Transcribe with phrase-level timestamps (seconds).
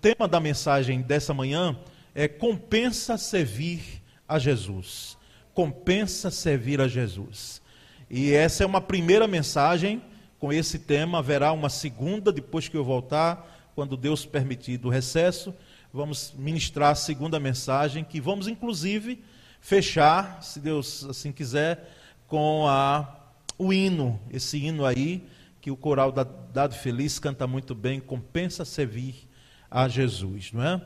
[0.00, 1.76] tema da mensagem dessa manhã
[2.14, 5.16] é compensa servir a Jesus.
[5.52, 7.60] Compensa servir a Jesus.
[8.08, 10.02] E essa é uma primeira mensagem
[10.38, 11.18] com esse tema.
[11.18, 15.54] Haverá uma segunda depois que eu voltar, quando Deus permitir do recesso.
[15.92, 19.22] Vamos ministrar a segunda mensagem, que vamos inclusive
[19.60, 21.90] fechar, se Deus assim quiser,
[22.26, 23.26] com a,
[23.58, 25.26] o hino, esse hino aí,
[25.60, 29.29] que o coral da Dado Feliz canta muito bem, compensa servir
[29.70, 30.80] a Jesus, não é?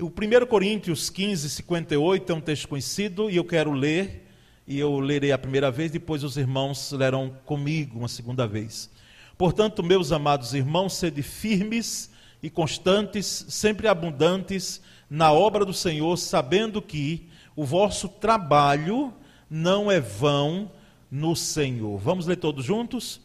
[0.00, 4.28] O 1 Coríntios 15, 58 é um texto conhecido e eu quero ler,
[4.66, 8.88] e eu lerei a primeira vez, depois os irmãos lerão comigo uma segunda vez.
[9.36, 12.10] Portanto, meus amados irmãos, sede firmes
[12.40, 19.12] e constantes, sempre abundantes na obra do Senhor, sabendo que o vosso trabalho
[19.50, 20.70] não é vão
[21.10, 21.98] no Senhor.
[21.98, 23.20] Vamos ler todos juntos?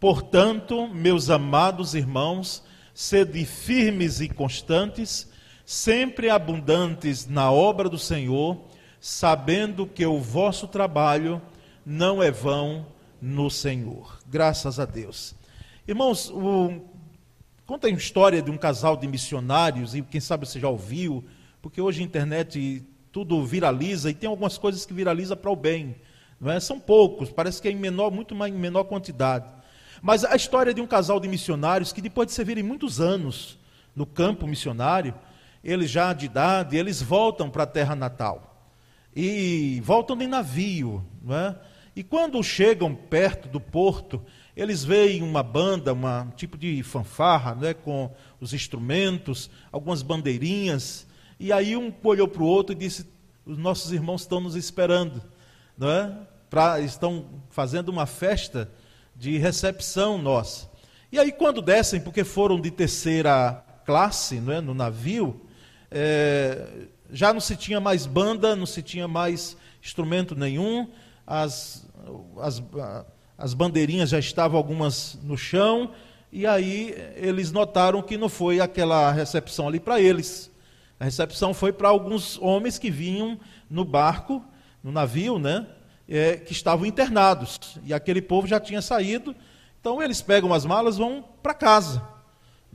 [0.00, 2.62] Portanto, meus amados irmãos,
[2.98, 5.28] sede firmes e constantes,
[5.64, 8.60] sempre abundantes na obra do Senhor,
[9.00, 11.40] sabendo que o vosso trabalho
[11.86, 12.86] não é vão
[13.22, 14.18] no Senhor.
[14.26, 15.36] Graças a Deus.
[15.86, 16.82] Irmãos, o,
[17.64, 21.24] conta a história de um casal de missionários, e quem sabe você já ouviu,
[21.62, 25.94] porque hoje a internet tudo viraliza e tem algumas coisas que viraliza para o bem.
[26.40, 26.58] Não é?
[26.58, 29.48] São poucos, parece que é em menor, muito mais, em menor quantidade.
[30.02, 33.58] Mas a história de um casal de missionários que depois de servirem muitos anos
[33.94, 35.14] no campo missionário,
[35.62, 38.70] eles já de idade, eles voltam para a terra natal.
[39.14, 41.04] E voltam em navio.
[41.22, 41.56] Não é?
[41.96, 44.22] E quando chegam perto do porto,
[44.56, 51.08] eles veem uma banda, uma, um tipo de fanfarra, né, com os instrumentos, algumas bandeirinhas.
[51.40, 53.04] E aí um olhou para o outro e disse:
[53.44, 55.22] Os nossos irmãos estão nos esperando.
[55.76, 56.16] Não é?
[56.48, 58.70] Pra, estão fazendo uma festa
[59.18, 60.70] de recepção nossa.
[61.10, 65.40] E aí, quando descem, porque foram de terceira classe é, no navio,
[65.90, 70.88] é, já não se tinha mais banda, não se tinha mais instrumento nenhum,
[71.26, 71.86] as,
[72.40, 72.62] as,
[73.36, 75.90] as bandeirinhas já estavam algumas no chão,
[76.30, 80.50] e aí eles notaram que não foi aquela recepção ali para eles.
[81.00, 84.44] A recepção foi para alguns homens que vinham no barco,
[84.82, 85.66] no navio, né?
[86.08, 87.78] É, que estavam internados.
[87.84, 89.34] E aquele povo já tinha saído.
[89.80, 92.02] Então eles pegam as malas vão para casa.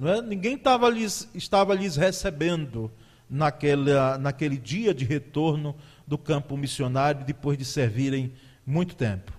[0.02, 0.22] É?
[0.22, 2.92] Ninguém tava lhes, estava lhes recebendo
[3.30, 8.34] naquele, naquele dia de retorno do campo missionário, depois de servirem
[8.66, 9.32] muito tempo.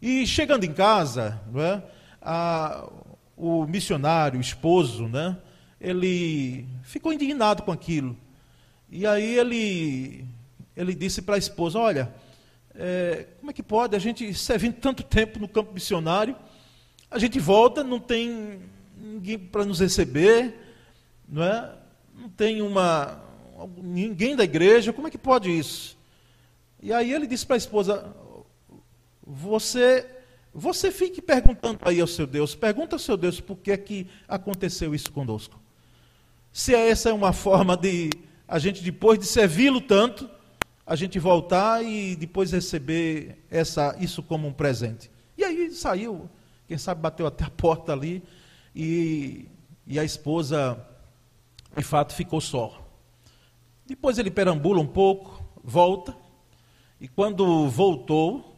[0.00, 1.82] E chegando em casa, é?
[2.20, 2.88] A,
[3.36, 5.36] o missionário, o esposo, né?
[5.80, 8.16] ele ficou indignado com aquilo.
[8.90, 10.24] E aí ele,
[10.76, 12.12] ele disse para a esposa: Olha,
[12.78, 16.36] é, como é que pode a gente servindo tanto tempo no campo missionário,
[17.10, 18.60] a gente volta, não tem
[18.96, 20.54] ninguém para nos receber,
[21.28, 21.72] não é?
[22.14, 23.20] Não tem uma
[23.82, 25.98] ninguém da igreja, como é que pode isso?
[26.80, 28.14] E aí ele disse para a esposa:
[29.26, 30.06] Você
[30.54, 34.06] você fique perguntando aí ao seu Deus, pergunta ao seu Deus por que é que
[34.28, 35.60] aconteceu isso conosco.
[36.52, 38.10] Se essa é uma forma de
[38.46, 40.28] a gente, depois de servi-lo tanto,
[40.88, 45.10] a gente voltar e depois receber essa, isso como um presente.
[45.36, 46.30] E aí saiu,
[46.66, 48.22] quem sabe bateu até a porta ali,
[48.74, 49.46] e,
[49.86, 50.82] e a esposa,
[51.76, 52.82] de fato, ficou só.
[53.86, 56.16] Depois ele perambula um pouco, volta,
[56.98, 58.56] e quando voltou,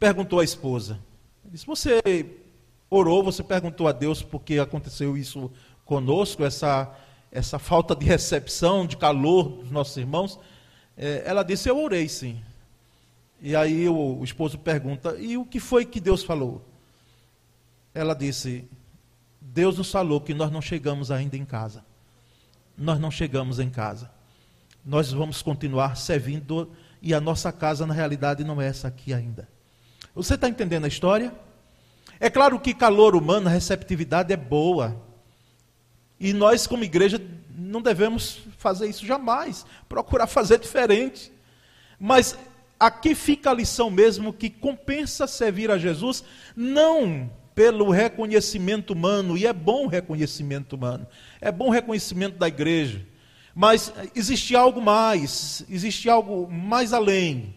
[0.00, 0.98] perguntou à esposa:
[1.44, 2.00] disse, Você
[2.90, 5.48] orou, você perguntou a Deus por que aconteceu isso
[5.84, 6.92] conosco, essa
[7.30, 10.40] essa falta de recepção, de calor dos nossos irmãos,
[11.24, 12.42] ela disse: Eu orei sim.
[13.40, 16.64] E aí o, esposo pergunta: E o que foi que Deus falou?
[17.94, 18.68] Ela disse:
[19.40, 21.84] Deus nos falou que nós não chegamos ainda em casa.
[22.76, 24.10] Nós não chegamos em casa.
[24.84, 26.70] Nós vamos continuar servindo
[27.00, 29.48] e a nossa casa, na realidade, não é essa aqui ainda.
[30.14, 31.32] Você está entendendo a história?
[32.18, 35.00] É claro que calor humano, receptividade é boa.
[36.18, 37.20] E nós, como igreja,
[37.58, 41.32] não devemos fazer isso jamais, procurar fazer diferente.
[41.98, 42.38] Mas
[42.78, 46.22] aqui fica a lição mesmo que compensa servir a Jesus,
[46.54, 51.04] não pelo reconhecimento humano, e é bom o reconhecimento humano,
[51.40, 53.04] é bom o reconhecimento da igreja,
[53.52, 57.52] mas existe algo mais, existe algo mais além,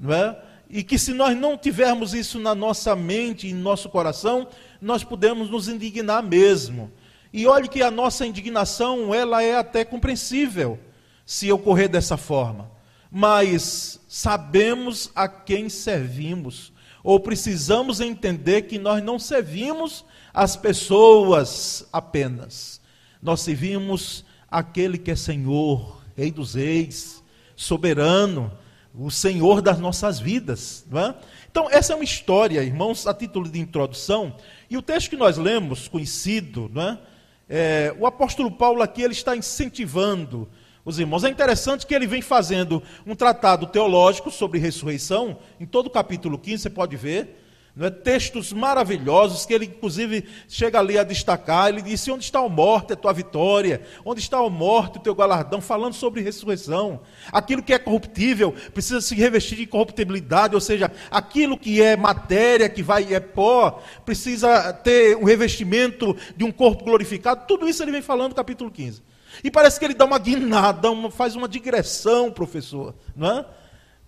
[0.00, 0.36] não é?
[0.68, 4.48] E que se nós não tivermos isso na nossa mente e no nosso coração,
[4.80, 6.90] nós podemos nos indignar mesmo.
[7.36, 10.78] E olhe que a nossa indignação, ela é até compreensível,
[11.26, 12.70] se ocorrer dessa forma.
[13.10, 16.72] Mas sabemos a quem servimos,
[17.04, 20.02] ou precisamos entender que nós não servimos
[20.32, 22.80] as pessoas apenas.
[23.20, 27.22] Nós servimos aquele que é Senhor, Rei dos Reis,
[27.54, 28.50] soberano,
[28.94, 30.86] o Senhor das nossas vidas.
[30.90, 31.14] Não é?
[31.50, 34.34] Então, essa é uma história, irmãos, a título de introdução,
[34.70, 36.98] e o texto que nós lemos, conhecido, não é?
[37.48, 40.48] É, o apóstolo Paulo aqui ele está incentivando
[40.84, 41.24] os irmãos.
[41.24, 46.38] É interessante que ele vem fazendo um tratado teológico sobre ressurreição, em todo o capítulo
[46.38, 47.45] 15, você pode ver,
[47.78, 47.90] é?
[47.90, 51.68] textos maravilhosos que ele, inclusive, chega ali a destacar.
[51.68, 53.82] Ele disse: Onde está a morte, a tua vitória?
[54.04, 55.60] Onde está a morte, o teu galardão?
[55.60, 57.00] Falando sobre ressurreição.
[57.30, 62.68] Aquilo que é corruptível precisa se revestir de corruptibilidade, ou seja, aquilo que é matéria,
[62.68, 67.44] que vai é pó, precisa ter um revestimento de um corpo glorificado.
[67.46, 69.02] Tudo isso ele vem falando no capítulo 15.
[69.44, 73.46] E parece que ele dá uma guinada, uma, faz uma digressão, professor, não é?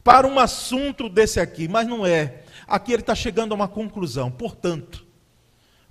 [0.09, 2.41] para um assunto desse aqui, mas não é.
[2.69, 4.31] Aqui ele está chegando a uma conclusão.
[4.31, 5.07] Portanto,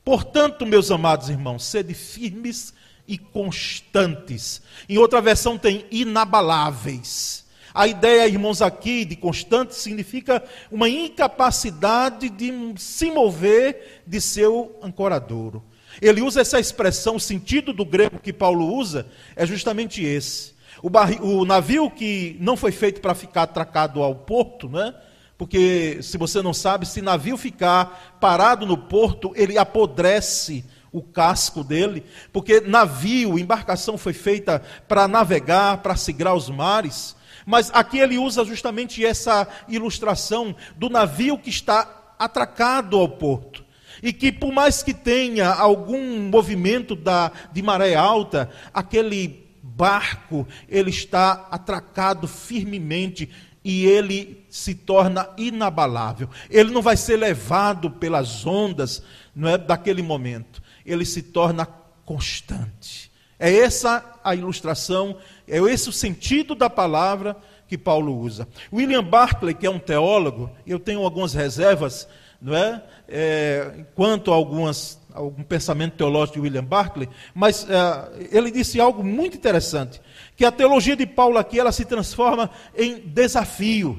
[0.06, 2.74] portanto, meus amados irmãos, sede firmes
[3.08, 4.62] e constantes.
[4.88, 7.48] Em outra versão tem inabaláveis.
[7.74, 15.64] A ideia, irmãos, aqui de constante significa uma incapacidade de se mover de seu ancoradouro.
[16.02, 20.54] Ele usa essa expressão, o sentido do grego que Paulo usa é justamente esse.
[20.82, 24.94] O, barri, o navio que não foi feito para ficar atracado ao porto, né?
[25.38, 31.64] Porque, se você não sabe, se navio ficar parado no porto, ele apodrece o casco
[31.64, 32.04] dele,
[32.34, 37.16] porque navio, embarcação foi feita para navegar, para sigrar os mares.
[37.46, 43.64] Mas aqui ele usa justamente essa ilustração do navio que está atracado ao porto.
[44.02, 50.90] E que por mais que tenha algum movimento da, de maré alta, aquele barco ele
[50.90, 53.30] está atracado firmemente
[53.68, 56.30] e ele se torna inabalável.
[56.50, 59.04] Ele não vai ser levado pelas ondas,
[59.36, 60.64] não é daquele momento.
[60.86, 61.68] Ele se torna
[62.06, 63.12] constante.
[63.38, 67.36] É essa a ilustração, é esse o sentido da palavra
[67.68, 68.48] que Paulo usa.
[68.72, 72.08] William Barclay, que é um teólogo, eu tenho algumas reservas,
[72.42, 78.50] não é, é quanto a algumas algum pensamento teológico de William Barclay, mas é, ele
[78.50, 80.00] disse algo muito interessante
[80.38, 83.98] que a teologia de Paulo aqui ela se transforma em desafio.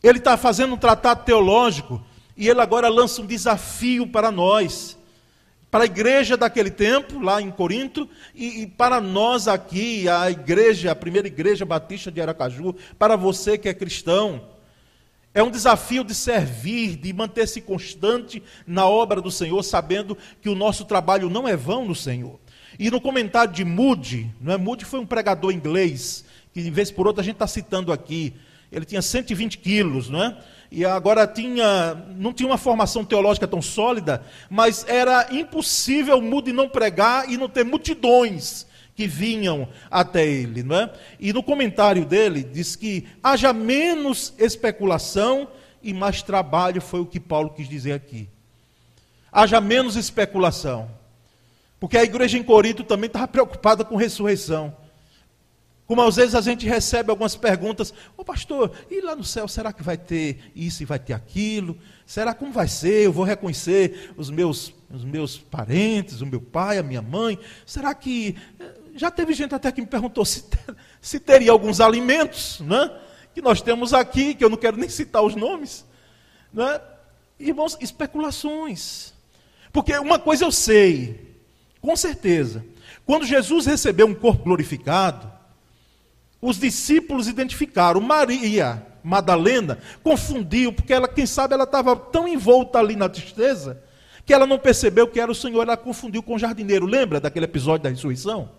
[0.00, 2.00] Ele está fazendo um tratado teológico
[2.36, 4.96] e ele agora lança um desafio para nós,
[5.72, 10.92] para a igreja daquele tempo, lá em Corinto, e, e, para nós aqui, a igreja,
[10.92, 14.40] a primeira igreja batista de Aracaju, para você que é cristão.
[15.34, 20.54] É um desafio de servir, de manter-se constante na obra do Senhor, sabendo que o
[20.54, 22.38] nosso trabalho não é vão no Senhor.
[22.76, 24.56] E no comentário de Moody, não é?
[24.56, 28.34] Moody foi um pregador inglês, que de vez por outra a gente está citando aqui.
[28.70, 30.36] Ele tinha 120 quilos, não é?
[30.70, 36.68] E agora tinha, não tinha uma formação teológica tão sólida, mas era impossível Moody não
[36.68, 40.92] pregar e não ter multidões que vinham até ele, não é?
[41.20, 45.48] E no comentário dele diz que haja menos especulação
[45.82, 48.28] e mais trabalho, foi o que Paulo quis dizer aqui.
[49.30, 50.90] Haja menos especulação.
[51.80, 54.74] Porque a igreja em Corinto também estava preocupada com ressurreição.
[55.88, 59.72] Como às vezes a gente recebe algumas perguntas, ô pastor, e lá no céu, será
[59.72, 61.78] que vai ter isso e vai ter aquilo?
[62.04, 63.06] Será como vai ser?
[63.06, 67.38] Eu vou reconhecer os meus, os meus parentes, o meu pai, a minha mãe?
[67.64, 68.36] Será que.
[68.60, 72.90] Eh, já teve gente até que me perguntou se, ter, se teria alguns alimentos, né?
[73.32, 75.86] Que nós temos aqui, que eu não quero nem citar os nomes.
[76.52, 76.80] Né?
[77.38, 79.14] Irmãos, especulações.
[79.72, 81.27] Porque uma coisa eu sei,
[81.80, 82.64] com certeza.
[83.04, 85.30] Quando Jesus recebeu um corpo glorificado,
[86.40, 88.00] os discípulos identificaram.
[88.00, 93.82] Maria Madalena confundiu, porque ela, quem sabe, ela estava tão envolta ali na tristeza,
[94.24, 96.84] que ela não percebeu que era o Senhor, ela confundiu com o jardineiro.
[96.84, 98.50] Lembra daquele episódio da ressurreição?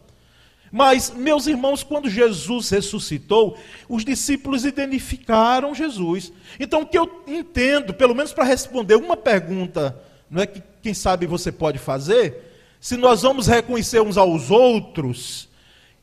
[0.72, 3.58] Mas, meus irmãos, quando Jesus ressuscitou,
[3.88, 6.32] os discípulos identificaram Jesus.
[6.60, 10.00] Então, o que eu entendo, pelo menos para responder uma pergunta,
[10.30, 12.49] não é que quem sabe você pode fazer,
[12.79, 15.50] se nós vamos reconhecer uns aos outros,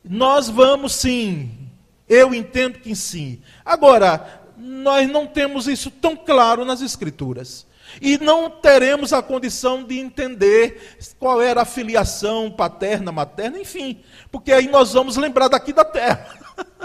[0.03, 1.51] nós vamos sim.
[2.07, 3.41] Eu entendo que sim.
[3.65, 7.65] Agora, nós não temos isso tão claro nas Escrituras.
[8.01, 14.01] E não teremos a condição de entender qual era a filiação paterna, materna, enfim.
[14.31, 16.27] Porque aí nós vamos lembrar daqui da terra.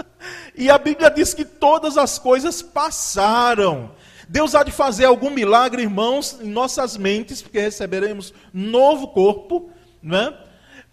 [0.55, 3.91] e a Bíblia diz que todas as coisas passaram.
[4.27, 9.69] Deus há de fazer algum milagre, irmãos, em nossas mentes, porque receberemos novo corpo
[10.03, 10.37] né?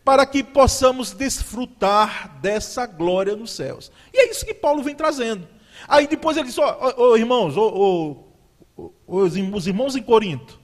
[0.04, 3.92] para que possamos desfrutar dessa glória nos céus.
[4.12, 5.46] E é isso que Paulo vem trazendo.
[5.86, 7.54] Aí depois ele diz: ó, irmãos,
[9.06, 10.58] os irmãos em Corinto,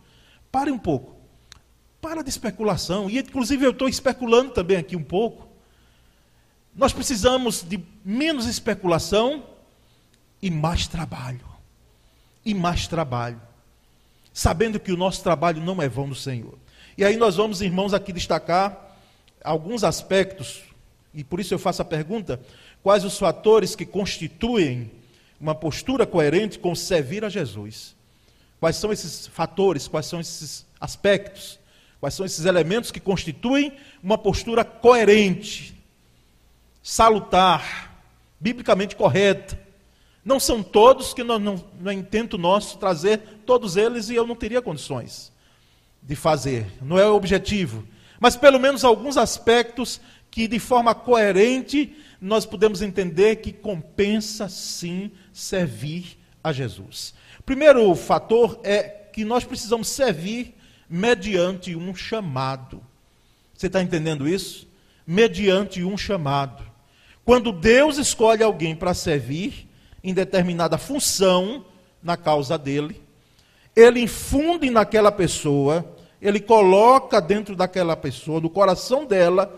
[0.50, 1.14] parem um pouco.
[2.00, 3.10] Para de especulação.
[3.10, 5.48] E inclusive eu estou especulando também aqui um pouco.
[6.74, 9.44] Nós precisamos de menos especulação
[10.40, 11.46] e mais trabalho.
[12.44, 13.40] E mais trabalho.
[14.32, 16.58] Sabendo que o nosso trabalho não é vão do Senhor.
[16.98, 18.96] E aí nós vamos, irmãos, aqui destacar
[19.44, 20.62] alguns aspectos,
[21.12, 22.40] e por isso eu faço a pergunta:
[22.82, 24.90] quais os fatores que constituem
[25.38, 27.94] uma postura coerente com servir a Jesus?
[28.58, 31.58] Quais são esses fatores, quais são esses aspectos,
[32.00, 35.76] quais são esses elementos que constituem uma postura coerente,
[36.82, 37.94] salutar,
[38.40, 39.60] biblicamente correta?
[40.24, 44.26] Não são todos que não, não, não é intento nosso trazer todos eles e eu
[44.26, 45.35] não teria condições
[46.06, 47.86] de fazer, não é o objetivo,
[48.20, 55.10] mas pelo menos alguns aspectos que de forma coerente nós podemos entender que compensa sim
[55.32, 57.14] servir a Jesus.
[57.44, 58.82] Primeiro fator é
[59.12, 60.54] que nós precisamos servir
[60.88, 62.80] mediante um chamado.
[63.54, 64.68] Você está entendendo isso?
[65.06, 66.64] Mediante um chamado.
[67.24, 69.68] Quando Deus escolhe alguém para servir
[70.02, 71.64] em determinada função
[72.02, 73.02] na causa dele,
[73.74, 79.52] ele infunde naquela pessoa, ele coloca dentro daquela pessoa, no coração dela,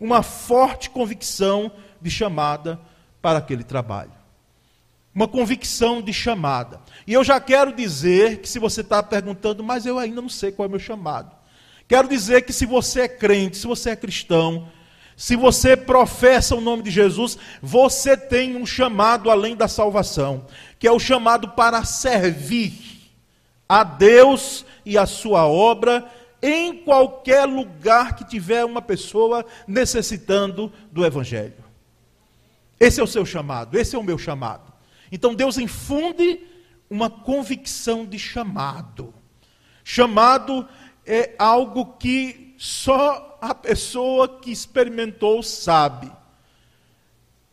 [0.00, 2.78] uma forte convicção de chamada
[3.20, 4.24] para aquele trabalho
[5.14, 6.80] uma convicção de chamada.
[7.06, 10.50] E eu já quero dizer que se você está perguntando, mas eu ainda não sei
[10.50, 11.30] qual é o meu chamado.
[11.86, 14.68] Quero dizer que se você é crente, se você é cristão,
[15.16, 20.46] se você professa o nome de Jesus, você tem um chamado além da salvação,
[20.78, 22.72] que é o chamado para servir
[23.68, 26.10] a Deus e a sua obra
[26.42, 31.64] em qualquer lugar que tiver uma pessoa necessitando do Evangelho.
[32.78, 34.72] Esse é o seu chamado, esse é o meu chamado.
[35.10, 36.40] Então Deus infunde
[36.90, 39.14] uma convicção de chamado.
[39.82, 40.68] Chamado
[41.06, 46.10] é algo que só a pessoa que experimentou sabe.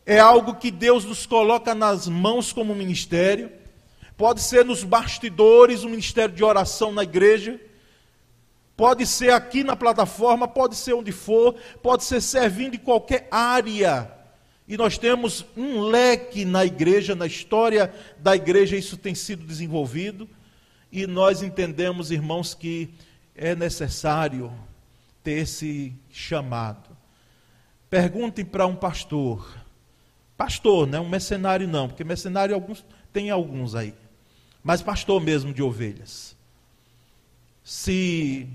[0.06, 3.52] É algo que Deus nos coloca nas mãos como ministério.
[4.22, 7.60] Pode ser nos bastidores, o ministério de oração na igreja.
[8.78, 14.12] Pode ser aqui na plataforma, pode ser onde for, pode ser servindo em qualquer área
[14.68, 20.30] e nós temos um leque na igreja, na história da igreja, isso tem sido desenvolvido.
[20.92, 22.94] E nós entendemos, irmãos, que
[23.36, 24.54] é necessário
[25.24, 26.96] ter esse chamado.
[27.90, 29.58] Perguntem para um pastor,
[30.38, 33.94] pastor, não é um mercenário não, porque mercenário alguns tem alguns aí,
[34.64, 36.36] mas pastor mesmo de ovelhas.
[37.64, 38.48] Se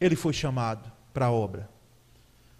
[0.00, 1.68] ele foi chamado para a obra.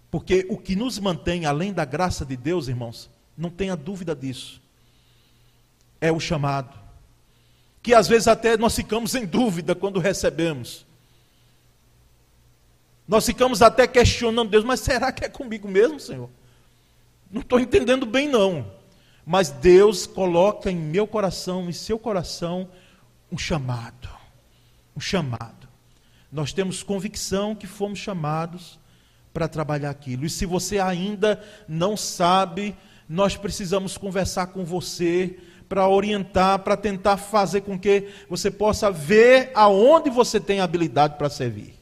[0.09, 4.61] Porque o que nos mantém além da graça de Deus, irmãos, não tenha dúvida disso,
[5.99, 6.77] é o chamado.
[7.81, 10.85] Que às vezes até nós ficamos em dúvida quando recebemos.
[13.07, 16.29] Nós ficamos até questionando Deus, mas será que é comigo mesmo, Senhor?
[17.31, 18.69] Não estou entendendo bem, não.
[19.25, 22.67] Mas Deus coloca em meu coração, em seu coração,
[23.31, 24.09] um chamado.
[24.95, 25.67] Um chamado.
[26.31, 28.79] Nós temos convicção que fomos chamados
[29.33, 30.25] para trabalhar aquilo.
[30.25, 32.75] E se você ainda não sabe,
[33.07, 35.37] nós precisamos conversar com você
[35.67, 41.29] para orientar, para tentar fazer com que você possa ver aonde você tem habilidade para
[41.29, 41.73] servir.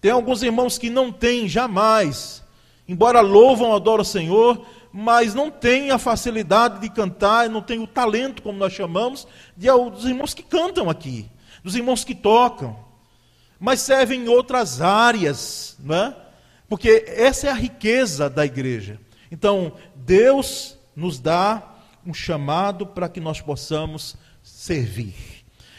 [0.00, 2.42] Tem alguns irmãos que não têm jamais,
[2.86, 7.86] embora louvam, adoram o Senhor, mas não têm a facilidade de cantar, não têm o
[7.86, 9.26] talento, como nós chamamos,
[9.56, 11.30] de, dos irmãos que cantam aqui,
[11.62, 12.88] dos irmãos que tocam
[13.58, 16.16] mas servem em outras áreas, não é?
[16.68, 19.00] Porque essa é a riqueza da igreja.
[19.30, 21.76] Então, Deus nos dá
[22.06, 25.14] um chamado para que nós possamos servir.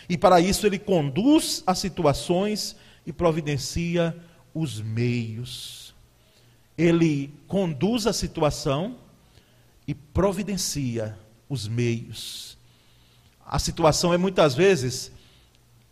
[0.10, 2.76] E para isso ele conduz as situações
[3.06, 4.16] e providencia
[4.54, 5.79] os meios.
[6.80, 8.96] Ele conduz a situação
[9.86, 11.20] e providencia
[11.50, 12.58] os meios.
[13.46, 15.12] A situação é muitas vezes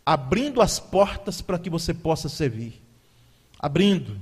[0.06, 2.80] abrindo as portas para que você possa servir.
[3.58, 4.18] Abrindo.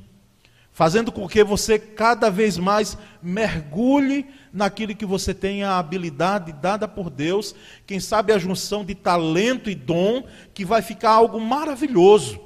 [0.73, 6.89] Fazendo com que você cada vez mais mergulhe naquilo que você tem a habilidade dada
[6.89, 7.55] por Deus,
[7.87, 12.41] quem sabe a junção de talento e dom, que vai ficar algo maravilhoso.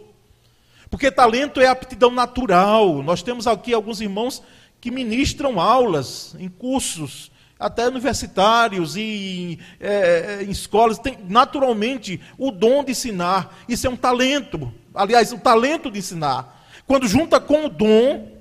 [0.90, 3.02] Porque talento é aptidão natural.
[3.02, 4.42] Nós temos aqui alguns irmãos
[4.80, 12.50] que ministram aulas em cursos até universitários e é, é, em escolas, tem naturalmente o
[12.50, 13.54] dom de ensinar.
[13.68, 14.72] Isso é um talento.
[14.94, 16.66] Aliás, o talento de ensinar.
[16.86, 18.32] Quando junta com o dom,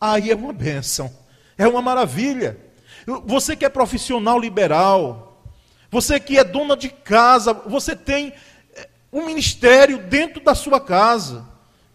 [0.00, 1.12] aí é uma bênção.
[1.56, 2.58] É uma maravilha.
[3.26, 5.44] Você que é profissional liberal,
[5.90, 8.32] você que é dona de casa, você tem
[8.74, 11.51] é, um ministério dentro da sua casa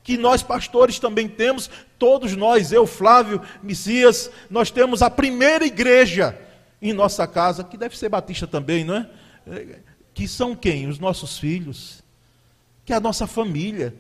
[0.08, 6.40] que nós pastores também temos, todos nós, eu, Flávio, Messias, nós temos a primeira igreja
[6.82, 9.10] em nossa casa, que deve ser batista também, não é?
[10.14, 10.88] Que são quem?
[10.88, 12.02] Os nossos filhos,
[12.86, 13.94] que é a nossa família.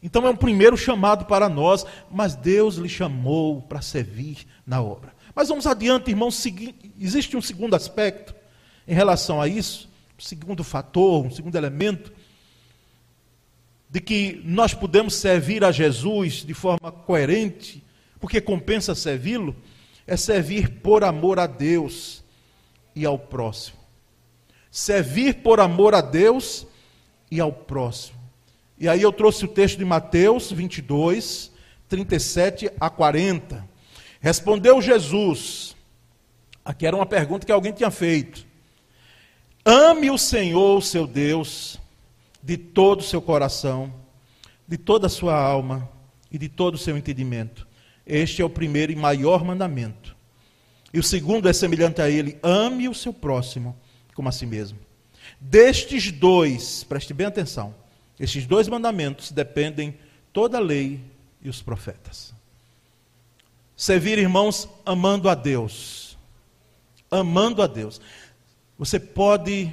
[0.00, 5.12] Então é um primeiro chamado para nós, mas Deus lhe chamou para servir na obra.
[5.34, 6.40] Mas vamos adiante, irmãos,
[7.00, 8.32] existe um segundo aspecto
[8.86, 12.12] em relação a isso, um segundo fator, um segundo elemento,
[13.90, 17.82] de que nós podemos servir a Jesus de forma coerente,
[18.20, 19.56] porque compensa servi-lo,
[20.06, 22.22] é servir por amor a Deus
[22.94, 23.78] e ao próximo.
[24.70, 26.66] Servir por amor a Deus
[27.30, 28.18] e ao próximo.
[28.78, 31.50] E aí eu trouxe o texto de Mateus 22,
[31.88, 33.68] 37 a 40.
[34.20, 35.74] Respondeu Jesus,
[36.64, 38.46] aqui era uma pergunta que alguém tinha feito.
[39.64, 41.78] Ame o Senhor, seu Deus,
[42.42, 43.92] de todo o seu coração,
[44.66, 45.88] de toda a sua alma
[46.30, 47.66] e de todo o seu entendimento.
[48.06, 50.16] Este é o primeiro e maior mandamento.
[50.92, 53.76] E o segundo é semelhante a ele: ame o seu próximo
[54.14, 54.78] como a si mesmo.
[55.40, 57.74] Destes dois, preste bem atenção,
[58.18, 59.96] estes dois mandamentos dependem
[60.32, 61.00] toda a lei
[61.40, 62.34] e os profetas.
[63.76, 66.18] Servir, irmãos, amando a Deus.
[67.10, 67.98] Amando a Deus.
[68.78, 69.72] Você pode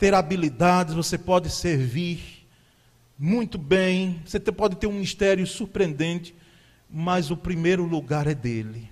[0.00, 2.48] ter habilidades, você pode servir
[3.18, 6.34] muito bem, você pode ter um ministério surpreendente,
[6.88, 8.90] mas o primeiro lugar é dele.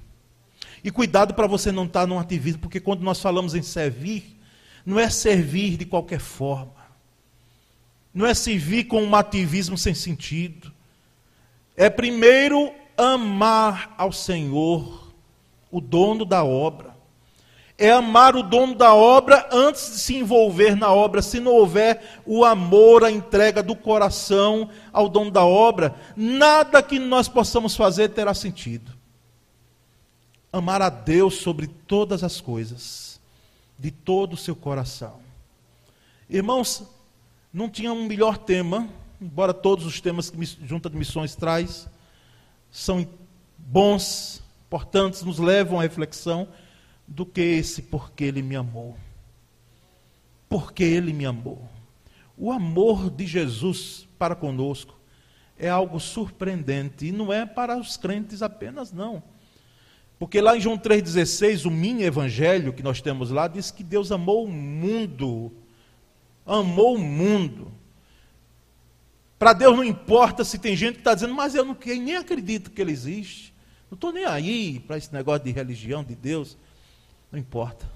[0.85, 4.39] E cuidado para você não estar num ativismo, porque quando nós falamos em servir,
[4.85, 6.77] não é servir de qualquer forma.
[8.13, 10.71] Não é servir com um ativismo sem sentido.
[11.75, 15.11] É primeiro amar ao Senhor,
[15.71, 16.88] o dono da obra
[17.79, 21.23] é amar o dono da obra antes de se envolver na obra.
[21.23, 26.99] Se não houver o amor, a entrega do coração ao dono da obra, nada que
[26.99, 28.93] nós possamos fazer terá sentido.
[30.53, 33.21] Amar a Deus sobre todas as coisas,
[33.79, 35.21] de todo o seu coração.
[36.29, 36.83] Irmãos,
[37.53, 38.89] não tinha um melhor tema,
[39.21, 41.87] embora todos os temas que Junta de Missões traz
[42.73, 43.07] são
[43.57, 46.49] bons, importantes, nos levam à reflexão
[47.09, 48.97] do que esse porque ele me amou.
[50.49, 51.67] Porque ele me amou.
[52.37, 54.97] O amor de Jesus para conosco
[55.59, 59.23] é algo surpreendente e não é para os crentes apenas não.
[60.19, 64.13] Porque lá em João 3,16, o mini evangelho que nós temos lá, diz que Deus
[64.13, 65.53] amou o mundo.
[66.45, 67.73] Amou o mundo.
[69.39, 72.71] Para Deus não importa se tem gente que está dizendo, mas eu não, nem acredito
[72.71, 73.55] que Ele existe.
[73.89, 76.59] Não estou nem aí para esse negócio de religião, de Deus.
[77.31, 77.89] Não importa.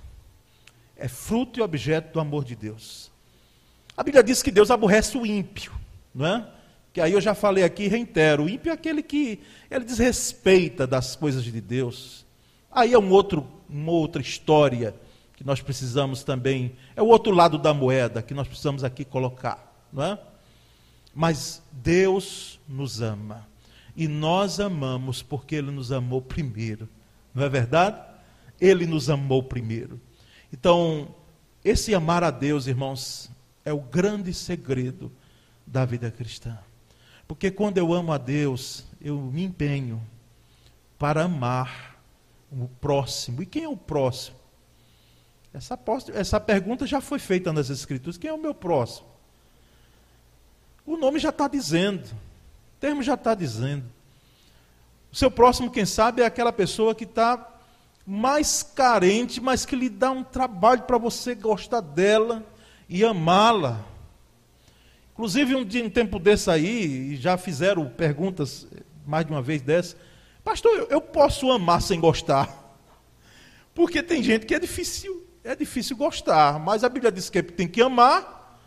[0.97, 3.11] É fruto e objeto do amor de Deus.
[3.97, 5.73] A Bíblia diz que Deus aborrece o ímpio,
[6.14, 6.49] não é?
[6.92, 9.40] Que aí eu já falei aqui, reitero, o ímpio é aquele que
[9.71, 12.25] ele desrespeita das coisas de Deus.
[12.71, 14.95] Aí é um outro, uma outra história
[15.35, 19.75] que nós precisamos também, é o outro lado da moeda que nós precisamos aqui colocar,
[19.92, 20.18] não é?
[21.14, 23.47] Mas Deus nos ama.
[23.97, 26.88] E nós amamos porque Ele nos amou primeiro.
[27.35, 28.12] Não é verdade?
[28.62, 30.01] Ele nos amou primeiro.
[30.53, 31.12] Então,
[31.64, 33.29] esse amar a Deus, irmãos,
[33.64, 35.11] é o grande segredo
[35.66, 36.57] da vida cristã.
[37.27, 40.01] Porque quando eu amo a Deus, eu me empenho
[40.96, 42.01] para amar
[42.53, 43.42] o próximo.
[43.42, 44.37] E quem é o próximo?
[45.53, 45.79] Essa,
[46.14, 49.09] essa pergunta já foi feita nas Escrituras: quem é o meu próximo?
[50.87, 53.85] O nome já está dizendo, o termo já está dizendo.
[55.12, 57.52] O seu próximo, quem sabe, é aquela pessoa que está
[58.07, 62.45] mais carente, mas que lhe dá um trabalho para você gostar dela
[62.88, 63.85] e amá-la.
[65.12, 68.67] Inclusive, um, dia, um tempo desse aí, já fizeram perguntas
[69.07, 69.97] mais de uma vez dessa.
[70.43, 72.49] Pastor, eu, eu posso amar sem gostar?
[73.75, 77.69] Porque tem gente que é difícil, é difícil gostar, mas a Bíblia diz que tem
[77.69, 78.59] que amar.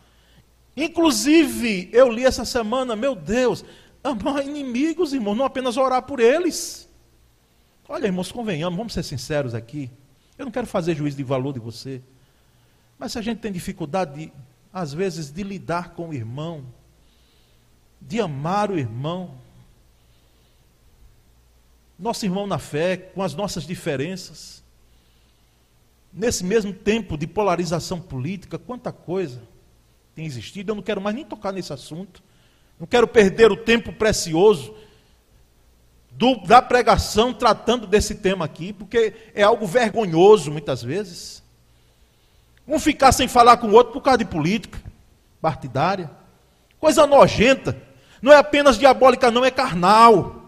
[0.78, 3.64] Inclusive, eu li essa semana, meu Deus,
[4.04, 6.85] amar inimigos, irmão, não apenas orar por eles.
[7.88, 9.92] Olha, irmãos, convenhamos, vamos ser sinceros aqui.
[10.38, 12.02] Eu não quero fazer juízo de valor de você.
[12.98, 14.34] Mas se a gente tem dificuldade, de,
[14.74, 16.66] às vezes, de lidar com o irmão,
[18.02, 19.36] de amar o irmão,
[21.98, 24.64] nosso irmão na fé, com as nossas diferenças,
[26.12, 29.44] nesse mesmo tempo de polarização política, quanta coisa
[30.16, 30.72] tem existido.
[30.72, 32.24] Eu não quero mais nem tocar nesse assunto.
[32.80, 34.74] Não quero perder o tempo precioso
[36.18, 41.44] do, da pregação tratando desse tema aqui, porque é algo vergonhoso muitas vezes.
[42.68, 44.82] Um ficar sem falar com o outro por causa de política
[45.42, 46.10] partidária,
[46.80, 47.80] coisa nojenta.
[48.22, 50.42] Não é apenas diabólica, não, é carnal.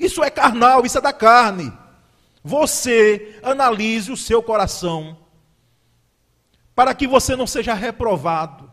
[0.00, 1.72] Isso é carnal, isso é da carne.
[2.42, 5.18] Você analise o seu coração,
[6.74, 8.72] para que você não seja reprovado,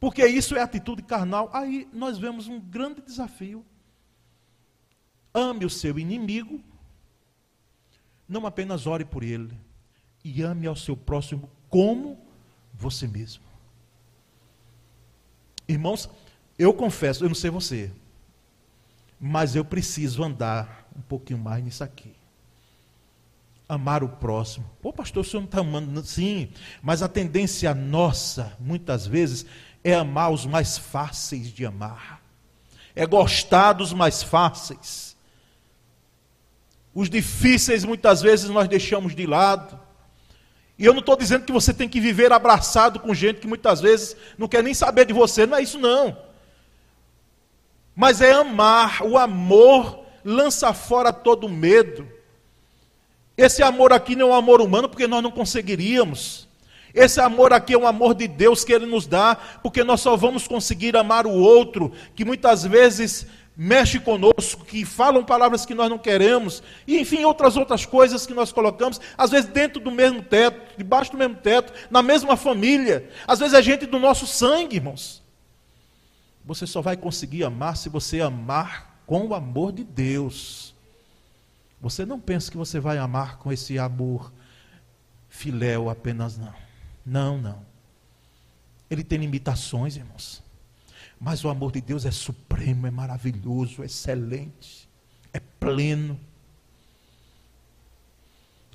[0.00, 1.48] porque isso é atitude carnal.
[1.52, 3.64] Aí nós vemos um grande desafio.
[5.34, 6.60] Ame o seu inimigo,
[8.28, 9.56] não apenas ore por ele,
[10.24, 12.18] e ame ao seu próximo como
[12.74, 13.42] você mesmo.
[15.66, 16.08] Irmãos,
[16.58, 17.90] eu confesso, eu não sei você,
[19.18, 22.12] mas eu preciso andar um pouquinho mais nisso aqui.
[23.68, 24.68] Amar o próximo.
[24.82, 26.04] Pô, pastor, o senhor não está amando?
[26.04, 26.50] Sim,
[26.82, 29.46] mas a tendência nossa, muitas vezes,
[29.82, 32.20] é amar os mais fáceis de amar,
[32.94, 35.11] é gostar dos mais fáceis.
[36.94, 39.78] Os difíceis, muitas vezes, nós deixamos de lado.
[40.78, 43.80] E eu não estou dizendo que você tem que viver abraçado com gente que muitas
[43.80, 46.16] vezes não quer nem saber de você, não é isso não.
[47.94, 52.08] Mas é amar, o amor lança fora todo medo.
[53.36, 56.48] Esse amor aqui não é um amor humano, porque nós não conseguiríamos.
[56.94, 60.16] Esse amor aqui é um amor de Deus que Ele nos dá, porque nós só
[60.16, 65.90] vamos conseguir amar o outro, que muitas vezes mexe conosco, que falam palavras que nós
[65.90, 70.22] não queremos, e enfim, outras outras coisas que nós colocamos, às vezes dentro do mesmo
[70.22, 74.76] teto, debaixo do mesmo teto, na mesma família, às vezes é gente do nosso sangue,
[74.76, 75.22] irmãos.
[76.44, 80.74] Você só vai conseguir amar se você amar com o amor de Deus.
[81.80, 84.32] Você não pensa que você vai amar com esse amor
[85.28, 86.54] filéu apenas, não.
[87.04, 87.64] Não, não.
[88.90, 90.41] Ele tem limitações, irmãos.
[91.24, 94.88] Mas o amor de Deus é supremo, é maravilhoso, é excelente,
[95.32, 96.18] é pleno.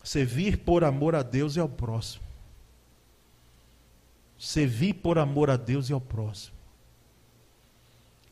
[0.02, 2.24] Servir por amor a Deus e ao próximo.
[4.40, 6.56] Servir por amor a Deus e ao próximo.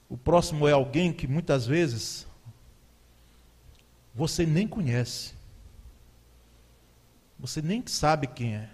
[0.08, 2.26] O próximo é alguém que muitas vezes
[4.14, 5.34] você nem conhece.
[7.38, 8.70] Você nem sabe quem é.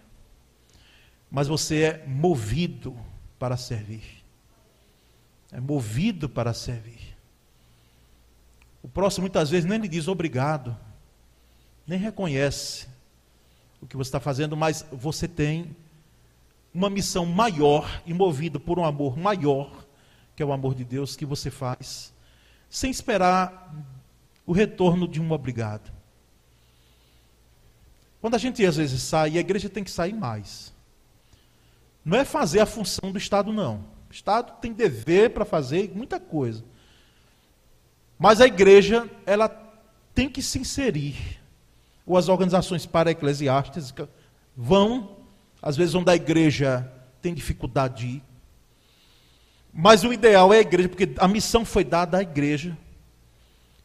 [1.31, 2.95] Mas você é movido
[3.39, 4.20] para servir
[5.51, 7.15] é movido para servir.
[8.81, 10.75] O próximo muitas vezes nem lhe diz obrigado,
[11.85, 12.87] nem reconhece
[13.81, 15.75] o que você está fazendo, mas você tem
[16.73, 19.85] uma missão maior e movido por um amor maior,
[20.35, 22.13] que é o amor de Deus, que você faz,
[22.69, 23.75] sem esperar
[24.45, 25.91] o retorno de um obrigado.
[28.21, 30.71] Quando a gente às vezes sai, a igreja tem que sair mais.
[32.05, 33.83] Não é fazer a função do Estado, não.
[34.11, 36.65] O Estado tem dever para fazer muita coisa.
[38.19, 39.47] Mas a igreja, ela
[40.13, 41.39] tem que se inserir.
[42.05, 43.93] Ou as organizações para-eclesiásticas
[44.55, 45.15] vão,
[45.61, 48.23] às vezes onde a igreja tem dificuldade de ir.
[49.73, 52.77] Mas o ideal é a igreja, porque a missão foi dada à igreja.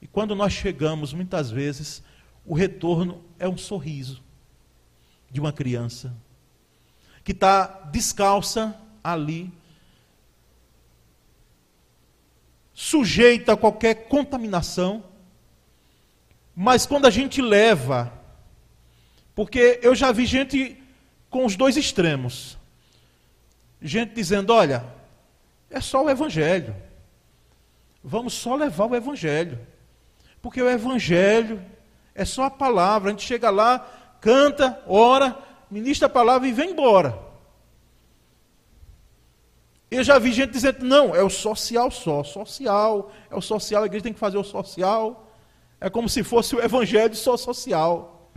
[0.02, 2.02] E quando nós chegamos, muitas vezes,
[2.44, 4.24] o retorno é um sorriso
[5.30, 6.12] de uma criança
[7.22, 9.52] que está descalça ali
[12.78, 15.02] sujeita a qualquer contaminação,
[16.54, 18.12] mas quando a gente leva,
[19.34, 20.76] porque eu já vi gente
[21.30, 22.58] com os dois extremos,
[23.80, 24.84] gente dizendo: olha,
[25.70, 26.76] é só o Evangelho,
[28.04, 29.58] vamos só levar o Evangelho,
[30.42, 31.64] porque o Evangelho
[32.14, 33.78] é só a palavra, a gente chega lá,
[34.20, 35.34] canta, ora,
[35.70, 37.25] ministra a palavra e vem embora.
[39.96, 43.86] Eu já vi gente dizendo, não, é o social só, social, é o social, a
[43.86, 45.32] igreja tem que fazer o social.
[45.80, 48.30] É como se fosse o evangelho só social.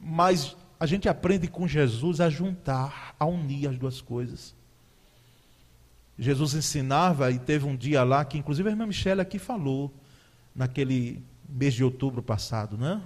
[0.00, 4.54] Mas a gente aprende com Jesus a juntar, a unir as duas coisas.
[6.18, 9.92] Jesus ensinava, e teve um dia lá que, inclusive, a irmã Michelle aqui falou,
[10.52, 13.00] naquele mês de outubro passado, né?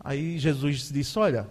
[0.00, 1.48] Aí Jesus disse: Olha,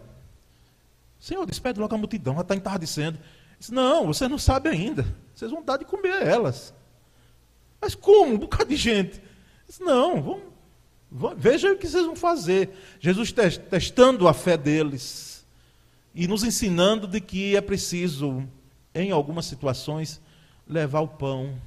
[1.19, 3.19] Senhor, despede logo a multidão, já está entardecendo.
[3.63, 5.05] Disse, não, você não sabe ainda.
[5.33, 6.73] Vocês vão dar de comer a elas.
[7.79, 8.33] Mas como?
[8.33, 9.21] Um bocado de gente.
[9.65, 10.43] Disse, não, vamos,
[11.09, 12.71] vamos, veja o que vocês vão fazer.
[12.99, 13.33] Jesus
[13.69, 15.45] testando a fé deles
[16.13, 18.45] e nos ensinando de que é preciso,
[18.93, 20.19] em algumas situações,
[20.67, 21.57] levar o pão,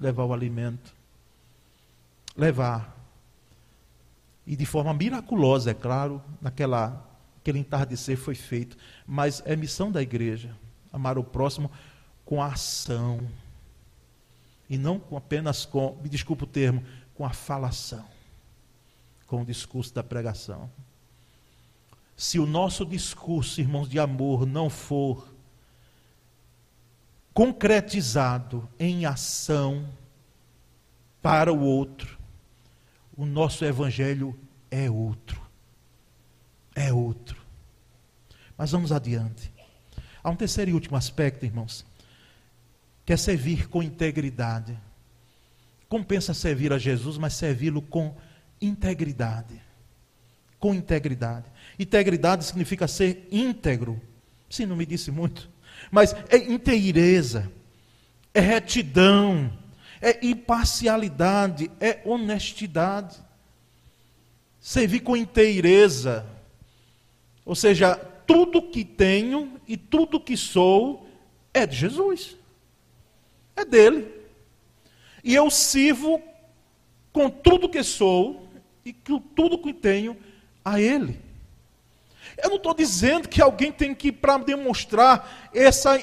[0.00, 0.94] levar o alimento.
[2.34, 2.96] Levar.
[4.46, 7.06] E de forma miraculosa, é claro, naquela
[7.42, 8.74] aquele entardecer foi feito,
[9.06, 10.56] mas é missão da igreja
[10.92, 11.70] amar o próximo
[12.24, 13.20] com a ação.
[14.68, 18.04] E não com, apenas com, me desculpe o termo, com a falação,
[19.26, 20.70] com o discurso da pregação.
[22.16, 25.26] Se o nosso discurso, irmãos, de amor não for
[27.34, 29.86] concretizado em ação,
[31.22, 32.18] para o outro.
[33.16, 34.36] O nosso evangelho
[34.70, 35.40] é outro.
[36.74, 37.40] É outro.
[38.58, 39.51] Mas vamos adiante.
[40.22, 41.84] Há um terceiro e último aspecto, irmãos,
[43.04, 44.78] que é servir com integridade.
[45.88, 48.14] Compensa servir a Jesus, mas servi-lo com
[48.60, 49.60] integridade.
[50.58, 51.46] Com integridade.
[51.78, 54.00] Integridade significa ser íntegro.
[54.48, 55.50] Sim, não me disse muito.
[55.90, 57.50] Mas é inteireza,
[58.32, 59.52] é retidão,
[60.00, 63.16] é imparcialidade, é honestidade.
[64.60, 66.24] Servir com inteireza.
[67.44, 68.00] Ou seja,
[68.32, 71.06] tudo que tenho e tudo que sou
[71.52, 72.34] é de Jesus.
[73.54, 74.10] É dele.
[75.22, 76.18] E eu sirvo
[77.12, 78.48] com tudo que sou
[78.86, 80.16] e com tudo que tenho
[80.64, 81.20] a ele.
[82.42, 86.02] Eu não estou dizendo que alguém tem que, para demonstrar essa,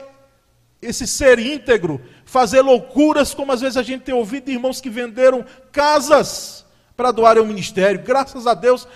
[0.79, 4.89] esse ser íntegro, fazer loucuras, como às vezes a gente tem ouvido de irmãos que
[4.89, 6.63] venderam casas
[6.95, 8.03] para doar ao ministério.
[8.03, 8.87] Graças a Deus,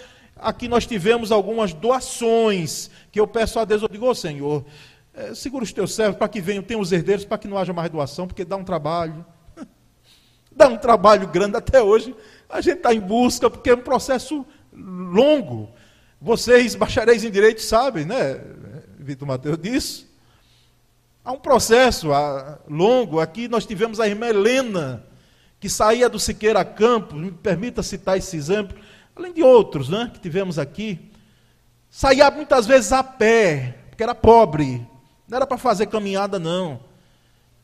[0.43, 4.65] aqui nós tivemos algumas doações, que eu peço a Deus, eu digo, oh, Senhor,
[5.13, 7.71] é, segura os teus servos para que venham, tenham os herdeiros, para que não haja
[7.71, 9.25] mais doação, porque dá um trabalho.
[10.51, 12.15] dá um trabalho grande até hoje.
[12.49, 15.69] A gente está em busca, porque é um processo longo.
[16.19, 18.41] Vocês, bacharéis em direito, sabem, né?
[18.97, 20.07] Vitor Mateus disse.
[21.23, 23.19] Há um processo ah, longo.
[23.19, 25.05] Aqui nós tivemos a irmã Helena,
[25.59, 28.77] que saía do Siqueira Campos, me permita citar esse exemplo,
[29.15, 31.11] além de outros né, que tivemos aqui.
[31.89, 34.85] Saía muitas vezes a pé, porque era pobre,
[35.27, 36.79] não era para fazer caminhada, não.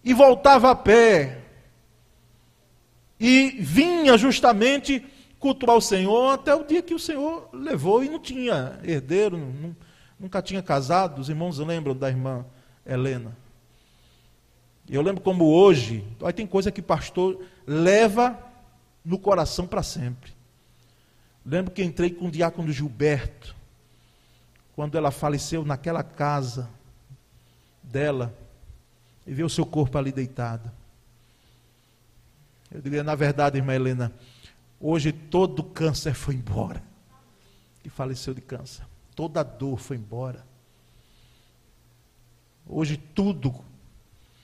[0.03, 1.41] E voltava a pé.
[3.19, 5.03] E vinha justamente
[5.39, 9.75] cultuar o Senhor até o dia que o Senhor levou e não tinha herdeiro, não,
[10.19, 11.19] nunca tinha casado.
[11.19, 12.45] Os irmãos lembram da irmã
[12.85, 13.35] Helena.
[14.89, 18.37] Eu lembro como hoje, aí tem coisa que pastor leva
[19.05, 20.38] no coração para sempre.
[21.49, 23.55] Lembro que entrei com o diácono Gilberto,
[24.75, 26.69] quando ela faleceu naquela casa
[27.81, 28.33] dela,
[29.25, 30.71] e viu o seu corpo ali deitado.
[32.71, 34.13] Eu diria, na verdade, irmã Helena,
[34.79, 36.81] Hoje todo o câncer foi embora.
[37.83, 38.85] E faleceu de câncer.
[39.13, 40.45] Toda a dor foi embora.
[42.65, 43.53] Hoje tudo.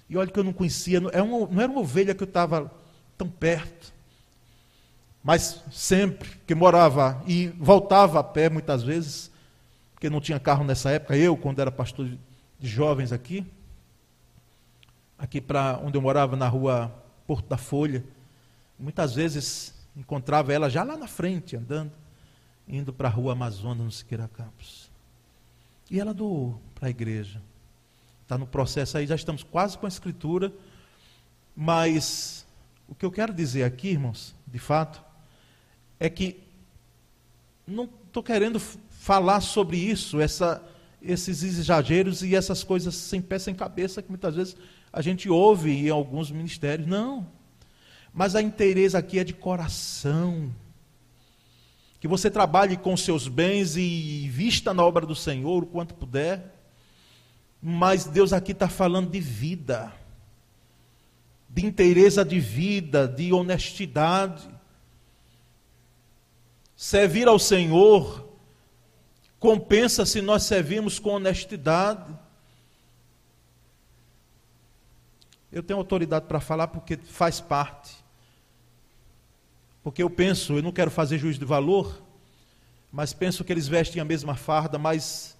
[0.09, 1.23] E olha que eu não conhecia, não é era
[1.71, 2.71] uma ovelha que eu estava
[3.17, 3.93] tão perto.
[5.25, 9.29] Mas sempre que morava e voltava a pé muitas vezes,
[9.93, 13.45] porque não tinha carro nessa época, eu, quando era pastor de jovens aqui,
[15.19, 16.95] aqui para onde eu morava, na rua
[17.27, 18.05] Porto da Folha,
[18.79, 21.91] muitas vezes Encontrava ela já lá na frente, andando,
[22.67, 24.91] indo para a rua Amazonas, no Siqueira Campos.
[25.89, 27.41] E ela doou para a igreja.
[28.21, 30.51] Está no processo aí, já estamos quase com a escritura.
[31.55, 32.45] Mas
[32.89, 35.01] o que eu quero dizer aqui, irmãos, de fato,
[35.99, 36.43] é que
[37.67, 40.63] não estou querendo falar sobre isso, essa,
[41.01, 44.55] esses exageros e essas coisas sem pé, sem cabeça, que muitas vezes
[44.91, 46.87] a gente ouve em alguns ministérios.
[46.87, 47.27] Não.
[48.13, 50.49] Mas a inteireza aqui é de coração.
[51.99, 56.55] Que você trabalhe com seus bens e vista na obra do Senhor o quanto puder.
[57.61, 59.91] Mas Deus aqui está falando de vida,
[61.49, 64.47] de inteireza de vida, de honestidade.
[66.75, 68.27] Servir ao Senhor
[69.39, 72.17] compensa se nós servimos com honestidade.
[75.51, 77.95] Eu tenho autoridade para falar porque faz parte.
[79.83, 82.01] Porque eu penso, eu não quero fazer juízo de valor,
[82.91, 85.37] mas penso que eles vestem a mesma farda, mas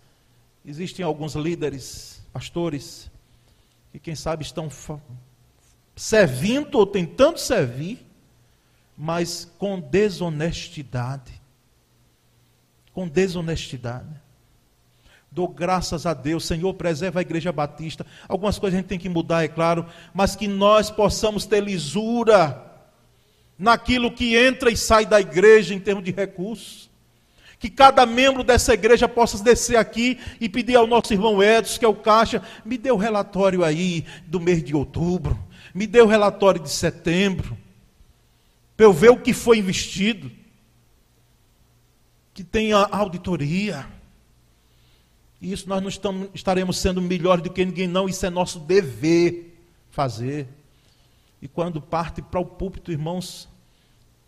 [0.64, 3.10] existem alguns líderes, pastores,
[3.92, 4.70] que quem sabe estão
[5.96, 8.05] servindo ou tentando servir,
[8.98, 11.34] mas com desonestidade.
[12.94, 14.26] Com desonestidade.
[15.32, 18.06] Dou graças a Deus, Senhor, preserva a igreja batista.
[18.28, 22.64] Algumas coisas a gente tem que mudar, é claro, mas que nós possamos ter lisura
[23.60, 26.90] naquilo que entra e sai da igreja em termos de recursos.
[27.60, 31.86] Que cada membro dessa igreja possa descer aqui e pedir ao nosso irmão Edson, que
[31.86, 35.38] é o caixa, me dê o relatório aí do mês de outubro,
[35.74, 37.58] me dê o relatório de setembro,
[38.76, 40.32] para eu ver o que foi investido.
[42.34, 43.88] Que tenha auditoria.
[45.42, 48.10] E isso nós não estamos, estaremos sendo melhores do que ninguém, não.
[48.10, 49.58] Isso é nosso dever
[49.92, 50.48] fazer.
[51.42, 53.48] E quando parte para o púlpito, irmãos,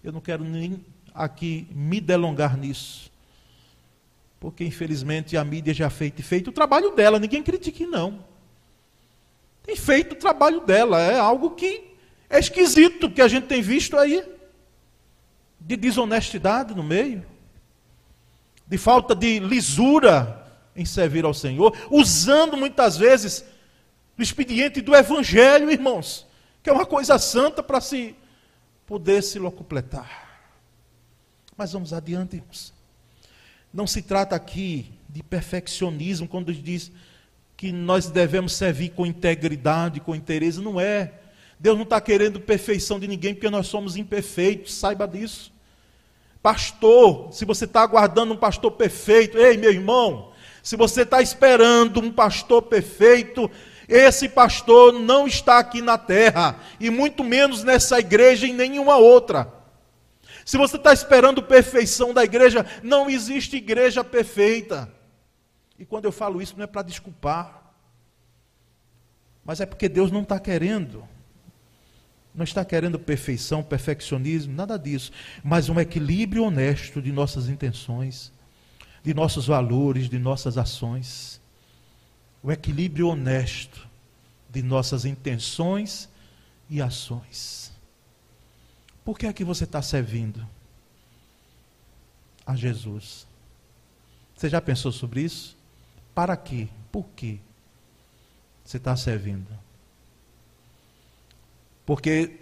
[0.04, 0.84] eu não quero nem
[1.14, 3.12] aqui me delongar nisso.
[4.40, 8.24] Porque infelizmente a mídia já feito feito o trabalho dela, ninguém critique não.
[9.64, 11.84] Tem feito o trabalho dela, é algo que
[12.30, 14.24] é esquisito que a gente tem visto aí.
[15.60, 17.26] De desonestidade no meio,
[18.66, 23.44] de falta de lisura em servir ao Senhor, usando muitas vezes
[24.18, 26.26] o expediente do Evangelho, irmãos,
[26.62, 28.16] que é uma coisa santa para se
[28.86, 30.28] poder se locupletar.
[31.56, 32.74] Mas vamos adiante, irmãos.
[33.74, 36.92] Não se trata aqui de perfeccionismo quando diz
[37.56, 40.60] que nós devemos servir com integridade, com interesse.
[40.60, 41.14] Não é.
[41.60, 45.52] Deus não está querendo perfeição de ninguém porque nós somos imperfeitos, saiba disso.
[46.42, 52.00] Pastor, se você está aguardando um pastor perfeito, ei meu irmão, se você está esperando
[52.00, 53.50] um pastor perfeito,
[53.88, 59.52] esse pastor não está aqui na terra, e muito menos nessa igreja e nenhuma outra.
[60.46, 64.92] Se você está esperando perfeição da igreja, não existe igreja perfeita.
[65.80, 67.74] E quando eu falo isso, não é para desculpar,
[69.44, 71.08] mas é porque Deus não está querendo.
[72.38, 75.12] Não está querendo perfeição, perfeccionismo, nada disso,
[75.44, 78.32] mas um equilíbrio honesto de nossas intenções
[79.08, 81.40] de nossos valores, de nossas ações.
[82.44, 83.88] O equilíbrio honesto
[84.50, 86.10] de nossas intenções
[86.70, 87.72] e ações.
[89.06, 90.46] Por que é que você está servindo
[92.46, 93.26] a Jesus?
[94.36, 95.56] Você já pensou sobre isso?
[96.14, 96.68] Para quê?
[96.92, 97.40] Por quê
[98.66, 99.48] você está servindo?
[101.88, 102.38] Porque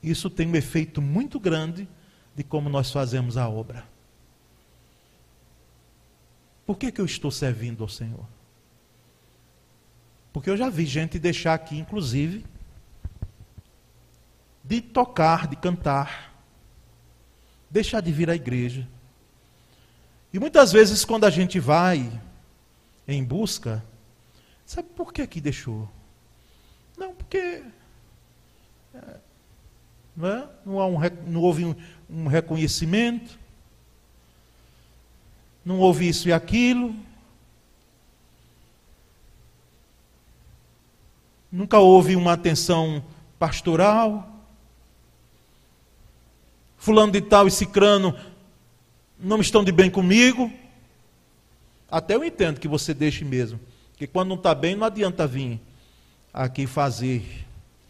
[0.00, 1.88] isso tem um efeito muito grande
[2.36, 3.84] de como nós fazemos a obra.
[6.64, 8.24] Por que, que eu estou servindo ao Senhor?
[10.32, 12.46] Porque eu já vi gente deixar aqui, inclusive,
[14.62, 16.32] de tocar, de cantar,
[17.68, 18.86] deixar de vir à igreja.
[20.32, 22.20] E muitas vezes, quando a gente vai
[23.08, 23.84] em busca,
[24.64, 25.90] sabe por que que deixou?
[26.96, 27.64] Não, porque
[30.16, 30.48] não, é?
[30.64, 31.74] não, há um, não houve um,
[32.08, 33.38] um reconhecimento,
[35.64, 36.94] não houve isso e aquilo.
[41.50, 43.02] Nunca houve uma atenção
[43.38, 44.30] pastoral.
[46.76, 48.14] Fulano de tal e cicrano
[49.18, 50.52] não estão de bem comigo.
[51.90, 53.58] Até eu entendo que você deixe mesmo.
[53.92, 55.60] Porque quando não está bem, não adianta vir
[56.32, 57.43] aqui fazer.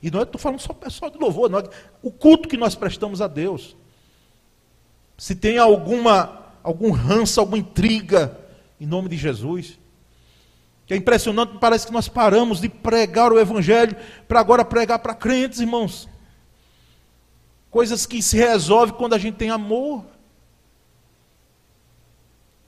[0.05, 1.63] E não estou falando só, só de louvor, não,
[2.03, 3.75] o culto que nós prestamos a Deus.
[5.17, 8.39] Se tem alguma algum ranço, alguma intriga,
[8.79, 9.79] em nome de Jesus.
[10.87, 13.97] Que é impressionante, parece que nós paramos de pregar o Evangelho
[14.29, 16.07] para agora pregar para crentes, irmãos.
[17.71, 20.05] Coisas que se resolvem quando a gente tem amor.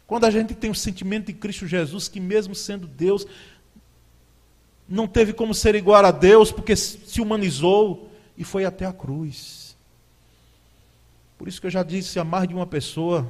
[0.06, 3.26] Quando a gente tem o sentimento de Cristo Jesus, que mesmo sendo Deus,
[4.88, 9.76] não teve como ser igual a Deus, porque se humanizou e foi até a cruz.
[11.36, 13.28] Por isso que eu já disse a mais de uma pessoa,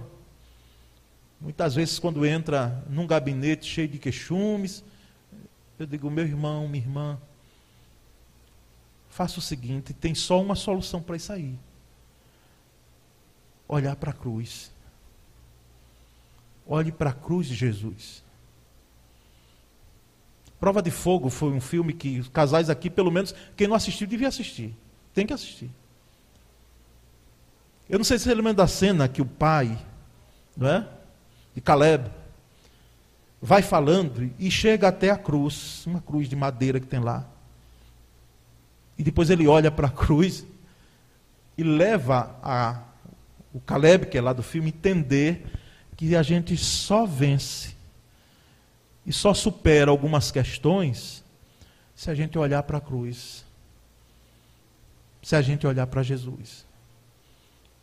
[1.40, 4.82] Muitas vezes, quando entra num gabinete cheio de queixumes,
[5.78, 7.20] eu digo, meu irmão, minha irmã,
[9.10, 11.54] faça o seguinte: tem só uma solução para isso aí.
[13.68, 14.72] Olhar para a cruz.
[16.66, 18.24] Olhe para a cruz de Jesus.
[20.58, 24.06] Prova de Fogo foi um filme que os casais aqui, pelo menos, quem não assistiu,
[24.06, 24.74] devia assistir.
[25.12, 25.70] Tem que assistir.
[27.88, 29.78] Eu não sei se você lembra da cena que o pai,
[30.56, 30.88] não é?
[31.54, 32.10] de Caleb,
[33.40, 37.24] vai falando e chega até a cruz, uma cruz de madeira que tem lá.
[38.98, 40.44] E depois ele olha para a cruz
[41.56, 42.82] e leva a,
[43.54, 45.46] o Caleb, que é lá do filme, entender
[45.96, 47.75] que a gente só vence
[49.06, 51.24] e só supera algumas questões
[51.94, 53.44] se a gente olhar para a cruz.
[55.22, 56.66] Se a gente olhar para Jesus.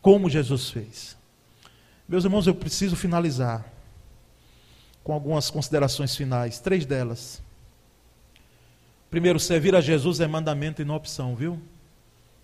[0.02, 1.18] Como Jesus fez.
[2.08, 3.66] Meus irmãos, eu preciso finalizar
[5.04, 7.42] com algumas considerações finais, três delas.
[9.10, 11.62] Primeiro, servir a Jesus é mandamento e não opção, viu?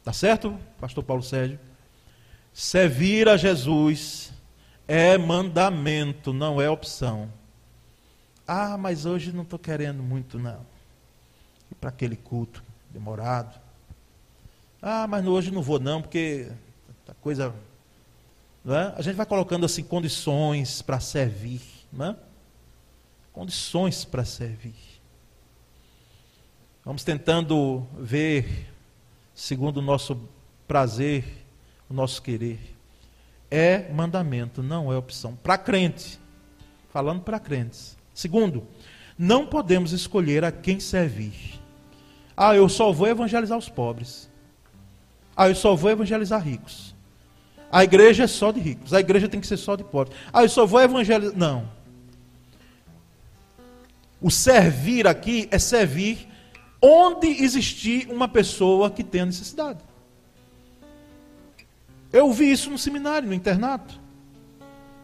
[0.03, 1.59] Tá certo, pastor Paulo Sérgio?
[2.53, 4.31] Servir a Jesus
[4.87, 7.31] é mandamento, não é opção.
[8.51, 10.65] Ah, mas hoje não estou querendo muito, não.
[11.71, 13.61] Ir para aquele culto demorado.
[14.81, 16.51] Ah, mas hoje não vou, não, porque
[17.07, 17.53] a coisa
[18.65, 18.93] é?
[18.97, 21.61] A gente vai colocando assim condições para servir,
[21.99, 22.15] é?
[23.31, 24.73] condições para servir.
[26.83, 28.67] Vamos tentando ver,
[29.35, 30.27] segundo o nosso
[30.67, 31.23] prazer,
[31.87, 32.75] o nosso querer.
[33.51, 35.35] É mandamento, não é opção.
[35.35, 36.19] Para crente,
[36.91, 37.98] falando para crentes.
[38.19, 38.67] Segundo,
[39.17, 41.57] não podemos escolher a quem servir.
[42.35, 44.29] Ah, eu só vou evangelizar os pobres.
[45.33, 46.93] Ah, eu só vou evangelizar ricos.
[47.71, 50.17] A igreja é só de ricos, a igreja tem que ser só de pobres.
[50.33, 51.33] Ah, eu só vou evangelizar.
[51.37, 51.69] Não.
[54.21, 56.27] O servir aqui é servir
[56.81, 59.79] onde existir uma pessoa que tenha necessidade.
[62.11, 63.97] Eu vi isso no seminário, no internato.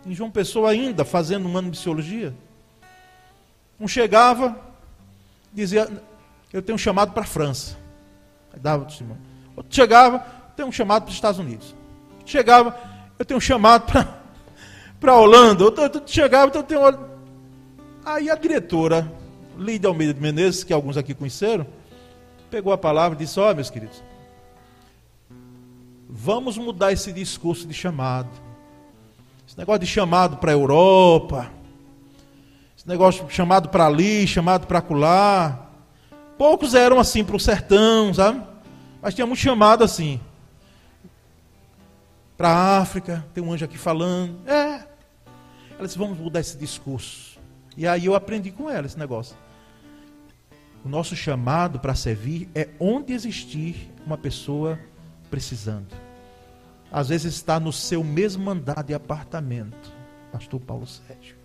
[0.06, 2.36] Em João Pessoa ainda, fazendo um ano de psicologia.
[3.80, 4.58] Um chegava,
[5.54, 5.90] dizia,
[6.52, 7.78] eu tenho um chamado para a França.
[8.54, 9.20] Aí dava testemunho.
[9.56, 10.20] Outro chegava,
[10.56, 11.76] tenho um chamado para os Estados Unidos.
[12.26, 12.78] Chegava,
[13.18, 14.26] eu tenho um chamado para
[15.00, 15.64] para a Holanda.
[15.64, 16.82] Outro, outro chegava, eu tenho
[18.04, 19.12] Aí a diretora,
[19.58, 21.66] Lídia Almeida de Menezes, que alguns aqui conheceram,
[22.50, 24.04] pegou a palavra e disse: Ó, oh, meus queridos,
[26.10, 28.30] vamos mudar esse discurso de chamado.
[29.48, 31.52] Esse negócio de chamado para a Europa,
[32.86, 35.70] esse negócio chamado para ali, chamado para acolá.
[36.38, 38.44] Poucos eram assim para o sertão, sabe?
[39.02, 40.22] Mas tinha muito chamado assim.
[42.38, 44.38] Para a África, tem um anjo aqui falando.
[44.48, 44.86] É.
[45.78, 47.40] Ela disse: vamos mudar esse discurso.
[47.76, 49.36] E aí eu aprendi com ela esse negócio.
[50.84, 54.78] O nosso chamado para servir é onde existir uma pessoa
[55.32, 55.88] precisando.
[56.92, 59.92] Às vezes está no seu mesmo andar de apartamento,
[60.32, 61.45] pastor Paulo Sérgio.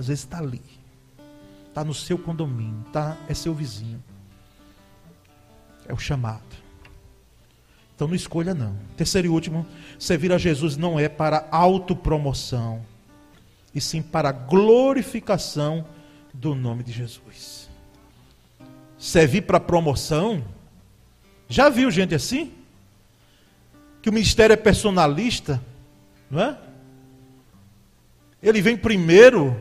[0.00, 0.62] Às vezes está ali.
[1.68, 4.02] Está no seu condomínio, tá, é seu vizinho.
[5.86, 6.42] É o chamado.
[7.94, 8.74] Então não escolha não.
[8.96, 9.66] Terceiro e último,
[9.98, 12.80] servir a Jesus não é para autopromoção,
[13.74, 15.86] e sim para glorificação
[16.32, 17.70] do nome de Jesus
[19.00, 20.44] servir para promoção.
[21.48, 22.52] Já viu gente assim?
[24.02, 25.60] Que o ministério é personalista,
[26.30, 26.58] não é?
[28.42, 29.60] Ele vem primeiro,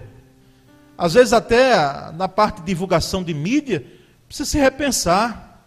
[1.00, 3.86] às vezes até na parte de divulgação de mídia,
[4.28, 5.64] precisa se repensar.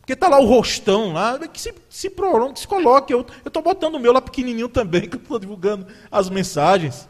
[0.00, 3.12] Porque está lá o rostão lá, que se, se prolongue, que se coloque.
[3.12, 7.06] Eu estou botando o meu lá pequenininho também, que eu estou divulgando as mensagens.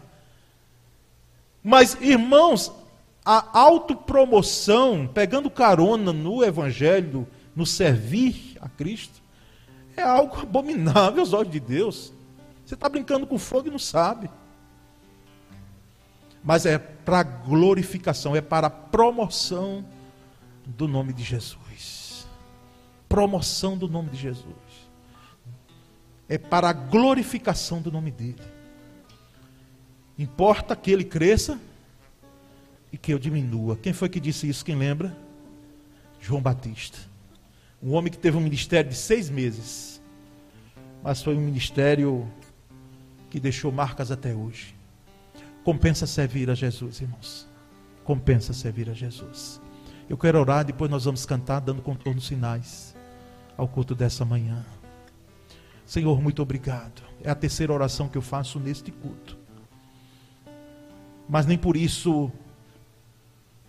[1.62, 2.72] Mas, irmãos,
[3.24, 9.22] a autopromoção, pegando carona no Evangelho, no servir a Cristo,
[9.96, 12.12] é algo abominável aos olhos de Deus.
[12.66, 14.28] Você está brincando com fogo e não sabe.
[16.42, 19.84] Mas é para glorificação, é para promoção
[20.66, 22.26] do nome de Jesus.
[23.08, 24.44] Promoção do nome de Jesus.
[26.28, 28.40] É para a glorificação do nome dele.
[30.18, 31.58] Importa que ele cresça
[32.92, 33.76] e que eu diminua.
[33.76, 34.64] Quem foi que disse isso?
[34.64, 35.16] Quem lembra?
[36.20, 36.98] João Batista.
[37.82, 40.00] Um homem que teve um ministério de seis meses,
[41.02, 42.30] mas foi um ministério
[43.30, 44.74] que deixou marcas até hoje.
[45.70, 47.46] Compensa servir a Jesus, irmãos.
[48.02, 49.60] Compensa servir a Jesus.
[50.08, 52.96] Eu quero orar, depois nós vamos cantar, dando contornos finais
[53.56, 54.66] ao culto dessa manhã.
[55.86, 57.04] Senhor, muito obrigado.
[57.22, 59.38] É a terceira oração que eu faço neste culto.
[61.28, 62.32] Mas nem por isso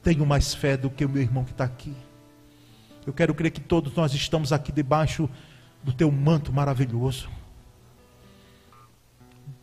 [0.01, 1.95] tenho mais fé do que o meu irmão que está aqui.
[3.05, 5.29] Eu quero crer que todos nós estamos aqui debaixo
[5.83, 7.29] do teu manto maravilhoso,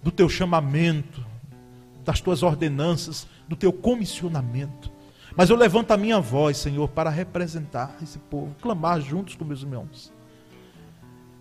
[0.01, 1.27] do teu chamamento,
[2.09, 4.91] das tuas ordenanças, do teu comissionamento.
[5.37, 9.61] Mas eu levanto a minha voz, Senhor, para representar esse povo, clamar juntos com meus
[9.61, 10.11] irmãos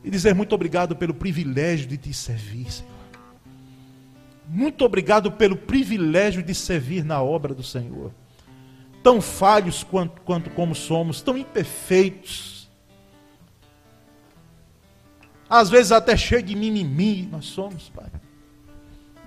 [0.03, 2.91] e dizer muito obrigado pelo privilégio de te servir, Senhor.
[4.45, 8.11] Muito obrigado pelo privilégio de servir na obra do Senhor
[9.01, 12.69] tão falhos quanto, quanto como somos, tão imperfeitos.
[15.49, 18.11] Às vezes até cheio de mimimi nós somos, Pai.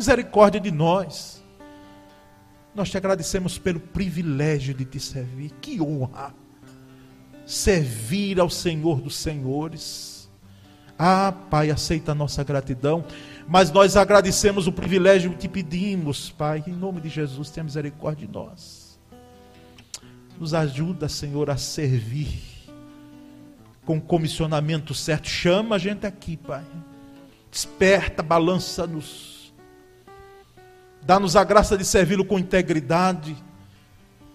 [0.00, 1.44] Misericórdia de nós.
[2.74, 5.50] Nós te agradecemos pelo privilégio de te servir.
[5.60, 6.34] Que honra!
[7.44, 10.30] Servir ao Senhor dos Senhores.
[10.98, 13.04] Ah, Pai, aceita a nossa gratidão.
[13.46, 16.64] Mas nós agradecemos o privilégio que te pedimos, Pai.
[16.66, 18.98] Em nome de Jesus, tenha misericórdia de nós.
[20.38, 22.40] Nos ajuda, Senhor, a servir
[23.84, 25.28] com o comissionamento certo.
[25.28, 26.64] Chama a gente aqui, Pai.
[27.50, 29.29] Desperta, balança-nos.
[31.10, 33.36] Dá-nos a graça de servi-lo com integridade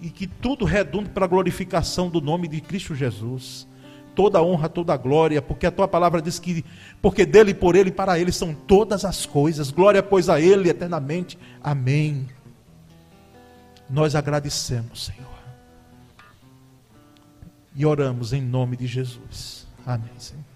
[0.02, 3.66] e que tudo redunde para a glorificação do nome de Cristo Jesus.
[4.14, 6.66] Toda honra, toda glória, porque a tua palavra diz que,
[7.02, 9.72] porque dele, por ele e para ele são todas as coisas.
[9.72, 11.40] Glória, pois, a ele eternamente.
[11.64, 12.28] Amém.
[13.90, 15.32] Nós agradecemos, Senhor.
[17.74, 19.66] E oramos em nome de Jesus.
[19.86, 20.55] Amém, Senhor.